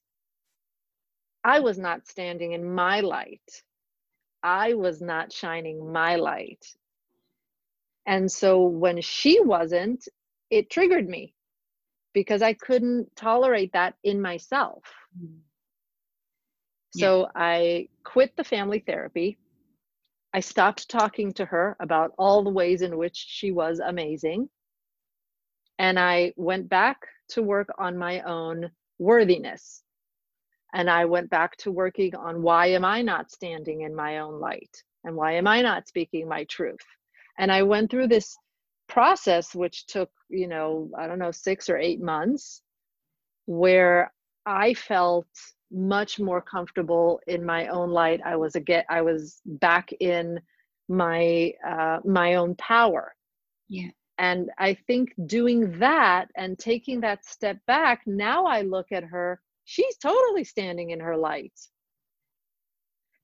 [1.43, 3.63] I was not standing in my light.
[4.43, 6.63] I was not shining my light.
[8.05, 10.07] And so when she wasn't,
[10.53, 11.33] it triggered me
[12.13, 14.83] because I couldn't tolerate that in myself.
[15.19, 15.39] Mm.
[16.91, 17.27] So yeah.
[17.35, 19.39] I quit the family therapy.
[20.31, 24.47] I stopped talking to her about all the ways in which she was amazing.
[25.79, 26.97] And I went back
[27.29, 29.81] to work on my own worthiness.
[30.71, 34.39] And I went back to working on why am I not standing in my own
[34.39, 34.83] light?
[35.03, 36.85] And why am I not speaking my truth?
[37.39, 38.37] And I went through this
[38.87, 42.61] process which took you know i don't know six or eight months
[43.45, 44.11] where
[44.45, 45.27] i felt
[45.71, 48.21] much more comfortable in my own light.
[48.23, 50.39] I was again i was back in
[50.89, 53.15] my uh, my own power.
[53.69, 53.89] Yeah.
[54.19, 59.41] And i think doing that and taking that step back now i look at her
[59.65, 61.53] she's totally standing in her light.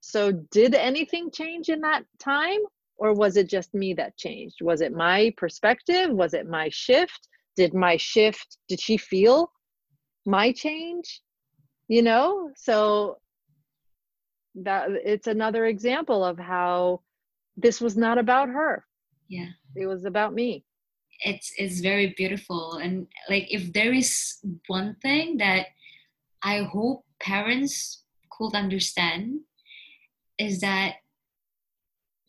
[0.02, 2.60] So did anything change in that time
[3.00, 4.58] or was it just me that changed?
[4.62, 6.12] Was it my perspective?
[6.12, 7.28] Was it my shift?
[7.56, 9.52] Did my shift did she feel
[10.26, 11.22] my change?
[11.88, 12.52] You know?
[12.56, 13.18] So
[14.56, 17.02] that it's another example of how
[17.58, 18.86] this was not about her.
[19.28, 19.50] Yeah.
[19.76, 20.66] It was about me.
[21.22, 22.80] It's it's very beautiful.
[22.84, 24.38] And like if there is
[24.68, 25.68] one thing that
[26.44, 29.40] i hope parents could understand
[30.38, 30.96] is that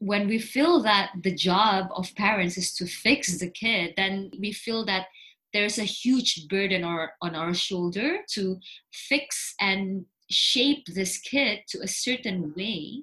[0.01, 4.51] when we feel that the job of parents is to fix the kid, then we
[4.51, 5.07] feel that
[5.53, 8.59] there's a huge burden or, on our shoulder to
[8.93, 13.03] fix and shape this kid to a certain way.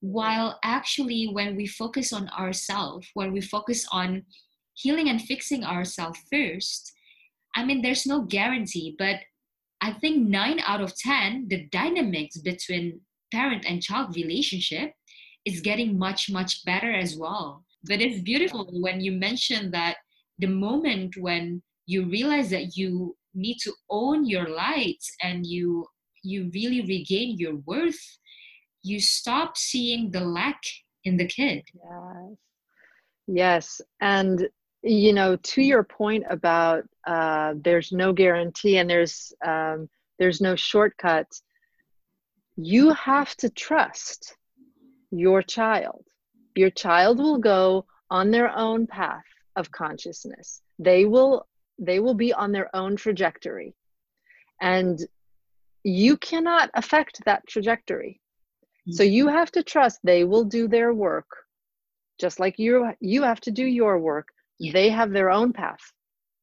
[0.00, 4.22] While actually, when we focus on ourselves, when we focus on
[4.74, 6.92] healing and fixing ourselves first,
[7.56, 9.16] I mean, there's no guarantee, but
[9.80, 13.00] I think nine out of 10, the dynamics between
[13.32, 14.92] parent and child relationship
[15.44, 17.64] is getting much much better as well.
[17.84, 19.96] But it's beautiful when you mention that
[20.38, 25.86] the moment when you realize that you need to own your light and you
[26.22, 28.00] you really regain your worth
[28.82, 30.60] you stop seeing the lack
[31.04, 31.62] in the kid.
[31.74, 32.36] Yes.
[33.26, 33.80] Yes.
[34.00, 34.48] And
[34.82, 39.88] you know to your point about uh, there's no guarantee and there's um,
[40.18, 41.26] there's no shortcut
[42.56, 44.36] you have to trust
[45.10, 46.04] your child.
[46.54, 49.24] Your child will go on their own path
[49.56, 50.62] of consciousness.
[50.78, 51.46] They will
[51.78, 53.74] they will be on their own trajectory.
[54.60, 54.98] And
[55.82, 58.20] you cannot affect that trajectory.
[58.90, 59.36] So you mm-hmm.
[59.36, 61.26] have to trust they will do their work
[62.20, 64.28] just like you you have to do your work.
[64.58, 64.72] Yeah.
[64.72, 65.80] They have their own path.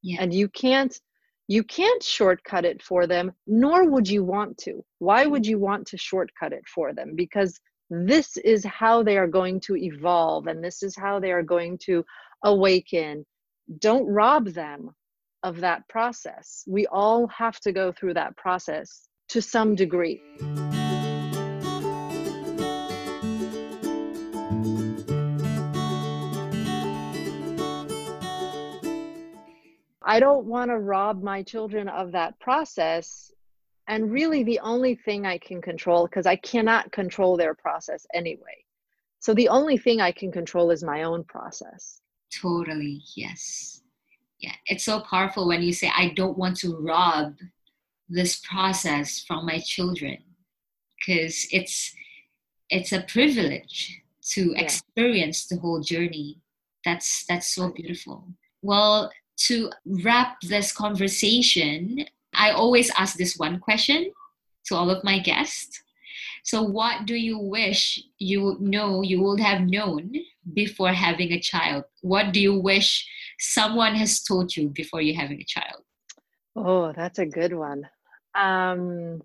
[0.01, 0.21] Yeah.
[0.21, 0.99] And you can't
[1.47, 4.83] you can't shortcut it for them nor would you want to.
[4.99, 7.15] Why would you want to shortcut it for them?
[7.15, 7.59] Because
[7.89, 11.77] this is how they are going to evolve and this is how they are going
[11.85, 12.03] to
[12.43, 13.25] awaken.
[13.79, 14.91] Don't rob them
[15.43, 16.63] of that process.
[16.67, 20.21] We all have to go through that process to some degree.
[30.09, 33.31] I don't want to rob my children of that process
[33.87, 38.63] and really the only thing i can control because i cannot control their process anyway.
[39.19, 42.01] So the only thing i can control is my own process.
[42.41, 43.81] Totally yes.
[44.39, 47.35] Yeah it's so powerful when you say i don't want to rob
[48.09, 50.17] this process from my children.
[50.97, 51.93] Because it's
[52.69, 54.61] it's a privilege to yeah.
[54.61, 56.41] experience the whole journey.
[56.85, 58.27] That's that's so beautiful.
[58.61, 59.11] Well
[59.47, 59.71] to
[60.03, 62.05] wrap this conversation
[62.37, 64.11] i always ask this one question
[64.67, 65.81] to all of my guests.
[66.43, 70.13] So what do you wish you know you would have known
[70.53, 71.83] before having a child?
[72.01, 73.05] What do you wish
[73.39, 75.83] someone has told you before you having a child?
[76.55, 77.83] Oh that's a good one.
[78.35, 79.21] Um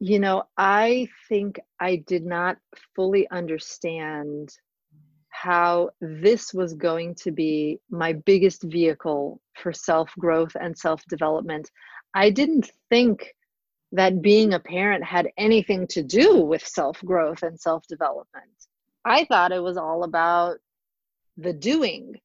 [0.00, 2.58] you know, I think I did not
[2.94, 4.50] fully understand
[5.30, 11.70] how this was going to be my biggest vehicle for self growth and self development.
[12.14, 13.34] I didn't think
[13.92, 18.50] that being a parent had anything to do with self growth and self development.
[19.04, 20.56] I thought it was all about
[21.36, 22.20] the doing.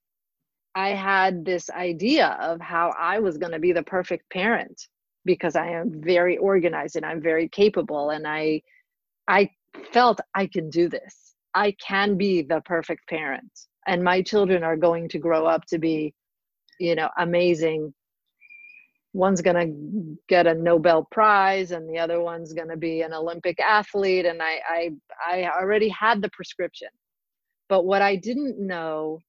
[0.75, 4.87] I had this idea of how I was going to be the perfect parent
[5.25, 8.61] because I am very organized and I'm very capable and I
[9.27, 9.49] I
[9.91, 11.35] felt I can do this.
[11.53, 13.51] I can be the perfect parent
[13.87, 16.13] and my children are going to grow up to be
[16.79, 17.93] you know amazing
[19.13, 23.13] one's going to get a nobel prize and the other one's going to be an
[23.13, 24.89] olympic athlete and I, I
[25.27, 26.89] i already had the prescription.
[27.69, 29.19] But what i didn't know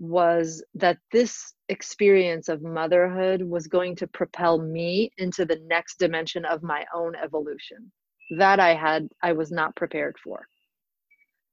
[0.00, 6.44] was that this experience of motherhood was going to propel me into the next dimension
[6.44, 7.92] of my own evolution
[8.38, 10.46] that i had i was not prepared for.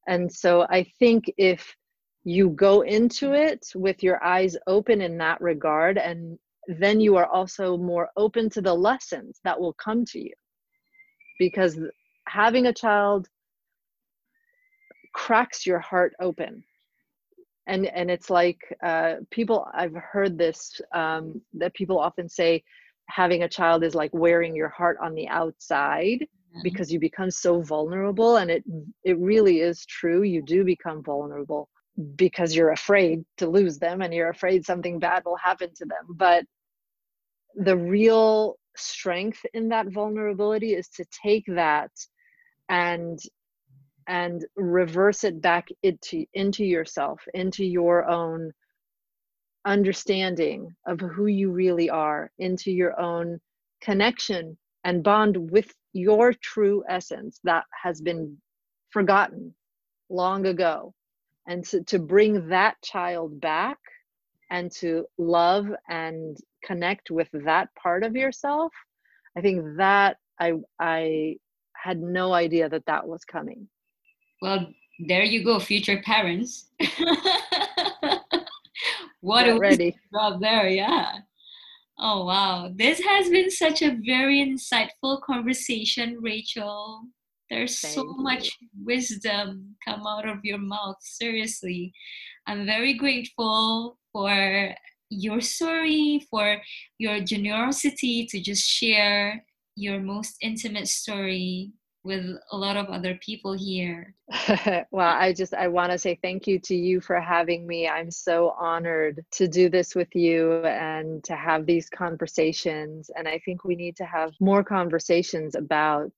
[0.08, 1.76] And so i think if
[2.24, 6.38] you go into it with your eyes open in that regard and
[6.68, 10.34] then you are also more open to the lessons that will come to you.
[11.40, 11.80] Because
[12.28, 13.28] having a child
[15.14, 16.64] cracks your heart open.
[17.68, 22.64] And and it's like uh, people i've heard this um, that people often say
[23.08, 26.60] having a child is like wearing your heart on the outside mm-hmm.
[26.64, 28.38] because you become so vulnerable.
[28.38, 28.64] And it
[29.04, 30.24] it really is true.
[30.24, 31.70] You do become vulnerable
[32.16, 36.06] because you're afraid to lose them and you're afraid something bad will happen to them.
[36.10, 36.46] But
[37.56, 41.92] the real strength in that vulnerability is to take that
[42.70, 43.20] and
[44.08, 48.52] and reverse it back into into yourself into your own
[49.66, 53.40] understanding of who you really are into your own
[53.82, 58.36] connection and bond with your true essence that has been
[58.90, 59.54] forgotten
[60.10, 60.94] long ago
[61.52, 63.78] and to, to bring that child back
[64.50, 68.72] and to love and connect with that part of yourself
[69.38, 71.36] i think that i i
[71.74, 73.68] had no idea that that was coming
[74.42, 74.68] well,
[75.08, 76.70] there you go, future parents.
[79.22, 81.20] what a ready job there, yeah.
[82.00, 87.04] Oh wow, this has been such a very insightful conversation, Rachel.
[87.52, 88.16] There's Thank so you.
[88.18, 90.96] much wisdom come out of your mouth.
[91.02, 91.92] Seriously,
[92.48, 94.74] I'm very grateful for
[95.10, 96.62] your story, for
[96.98, 99.44] your generosity to just share
[99.76, 101.74] your most intimate story
[102.06, 104.16] with a lot of other people here.
[104.92, 107.86] well, I just I want to say thank you to you for having me.
[107.86, 113.40] I'm so honored to do this with you and to have these conversations and I
[113.44, 116.14] think we need to have more conversations about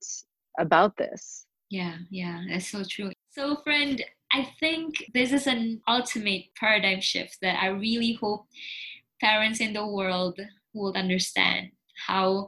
[0.59, 1.45] about this.
[1.69, 3.11] Yeah, yeah, that's so true.
[3.31, 8.45] So friend, I think this is an ultimate paradigm shift that I really hope
[9.21, 10.39] parents in the world
[10.73, 11.69] will understand
[12.07, 12.47] how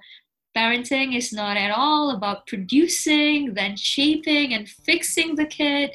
[0.55, 5.91] Parenting is not at all about producing, then shaping and fixing the kid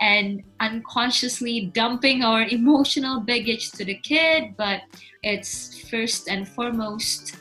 [0.00, 4.82] and unconsciously dumping our emotional baggage to the kid, but
[5.22, 7.36] it's first and foremost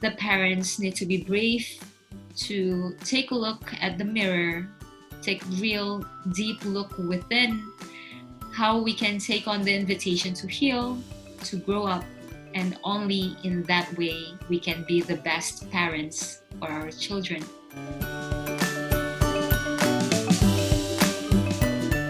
[0.00, 1.78] the parents need to be brave
[2.38, 4.68] to take a look at the mirror,
[5.22, 7.70] take real deep look within
[8.52, 10.98] how we can take on the invitation to heal,
[11.44, 12.04] to grow up,
[12.54, 17.42] and only in that way we can be the best parents for our children.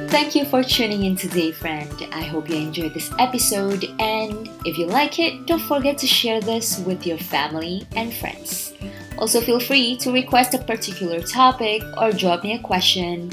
[0.08, 1.92] Thank you for tuning in today, friend.
[2.12, 6.40] I hope you enjoyed this episode, and if you like it, don't forget to share
[6.40, 8.72] this with your family and friends.
[9.18, 13.30] Also, feel free to request a particular topic or drop me a question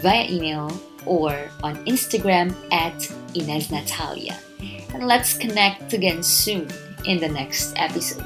[0.00, 0.72] via email
[1.04, 4.36] or on Instagram at Inez Natalia
[4.96, 6.66] and let's connect again soon
[7.04, 8.24] in the next episode.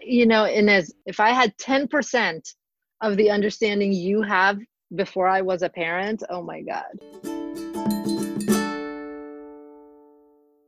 [0.00, 2.54] You know, Inez, if I had 10%
[3.02, 4.58] of the understanding you have
[4.94, 7.39] before I was a parent, oh my God.